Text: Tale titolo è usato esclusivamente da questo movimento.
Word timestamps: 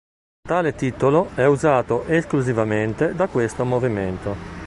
Tale 0.41 0.73
titolo 0.73 1.29
è 1.35 1.45
usato 1.45 2.07
esclusivamente 2.07 3.13
da 3.13 3.27
questo 3.27 3.65
movimento. 3.65 4.57